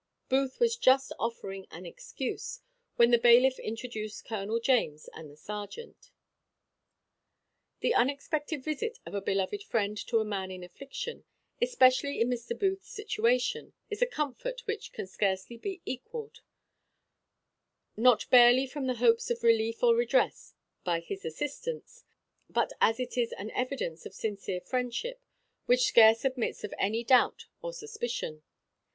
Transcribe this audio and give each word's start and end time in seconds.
Booth 0.29 0.59
was 0.59 0.75
just 0.77 1.13
offering 1.19 1.67
at 1.69 1.77
an 1.77 1.85
excuse, 1.85 2.61
when 2.95 3.11
the 3.11 3.19
bailiff 3.19 3.59
introduced 3.59 4.25
Colonel 4.25 4.59
James 4.59 5.07
and 5.13 5.29
the 5.29 5.37
serjeant. 5.37 6.09
The 7.81 7.93
unexpected 7.93 8.63
visit 8.63 8.97
of 9.05 9.13
a 9.13 9.21
beloved 9.21 9.61
friend 9.61 9.95
to 10.07 10.17
a 10.17 10.25
man 10.25 10.49
in 10.49 10.63
affliction, 10.63 11.25
especially 11.61 12.19
in 12.19 12.31
Mr. 12.31 12.57
Booth's 12.57 12.89
situation, 12.89 13.73
is 13.91 14.01
a 14.01 14.07
comfort 14.07 14.63
which 14.65 14.91
can 14.91 15.05
scarce 15.05 15.45
be 15.45 15.83
equalled; 15.85 16.41
not 17.95 18.27
barely 18.31 18.65
from 18.65 18.87
the 18.87 18.95
hopes 18.95 19.29
of 19.29 19.43
relief 19.43 19.83
or 19.83 19.93
redress 19.95 20.55
by 20.83 20.99
his 20.99 21.23
assistance, 21.25 22.05
but 22.49 22.73
as 22.81 22.99
it 22.99 23.19
is 23.19 23.33
an 23.33 23.51
evidence 23.51 24.07
of 24.07 24.15
sincere 24.15 24.61
friendship 24.61 25.21
which 25.67 25.85
scarce 25.85 26.25
admits 26.25 26.63
of 26.63 26.73
any 26.79 27.03
doubt 27.03 27.45
or 27.61 27.71
suspicion. 27.71 28.41